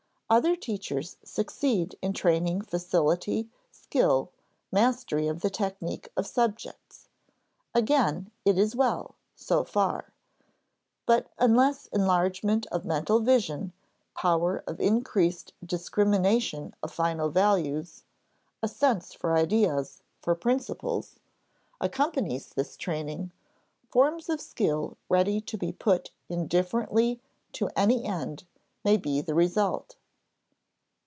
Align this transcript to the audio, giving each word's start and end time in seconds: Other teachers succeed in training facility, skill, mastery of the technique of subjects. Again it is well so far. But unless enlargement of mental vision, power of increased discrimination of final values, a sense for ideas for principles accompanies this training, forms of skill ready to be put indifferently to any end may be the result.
Other 0.33 0.55
teachers 0.55 1.17
succeed 1.25 1.97
in 2.01 2.13
training 2.13 2.61
facility, 2.61 3.49
skill, 3.69 4.31
mastery 4.71 5.27
of 5.27 5.41
the 5.41 5.49
technique 5.49 6.09
of 6.15 6.25
subjects. 6.25 7.09
Again 7.75 8.31
it 8.45 8.57
is 8.57 8.73
well 8.73 9.15
so 9.35 9.65
far. 9.65 10.13
But 11.05 11.27
unless 11.37 11.87
enlargement 11.87 12.65
of 12.67 12.85
mental 12.85 13.19
vision, 13.19 13.73
power 14.15 14.63
of 14.65 14.79
increased 14.79 15.51
discrimination 15.65 16.75
of 16.81 16.93
final 16.93 17.27
values, 17.29 18.05
a 18.63 18.69
sense 18.69 19.11
for 19.11 19.35
ideas 19.35 20.01
for 20.21 20.33
principles 20.33 21.19
accompanies 21.81 22.51
this 22.53 22.77
training, 22.77 23.33
forms 23.89 24.29
of 24.29 24.39
skill 24.39 24.95
ready 25.09 25.41
to 25.41 25.57
be 25.57 25.73
put 25.73 26.11
indifferently 26.29 27.19
to 27.51 27.67
any 27.75 28.05
end 28.05 28.45
may 28.85 28.95
be 28.95 29.19
the 29.19 29.35
result. 29.35 29.97